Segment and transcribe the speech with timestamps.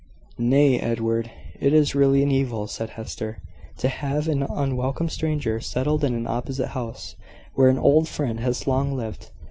[0.39, 1.29] "Nay, Edward,
[1.59, 3.37] it is really an evil," said Hester,
[3.77, 7.15] "to have an unwelcome stranger settled in an opposite house,
[7.53, 9.29] where an old friend has long lived.